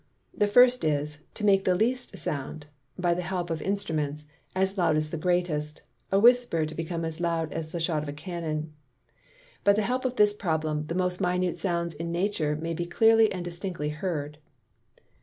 [0.33, 2.65] The first is, To make the least Sound
[2.97, 7.19] (by the help of Instruments) as loud as the greatest; a whisper to become as
[7.19, 8.73] loud as the shot of a Cannon.
[9.63, 13.31] By the help of this Problem, the most minute Sounds in Nature may be clearly
[13.31, 14.39] and distinctly heard.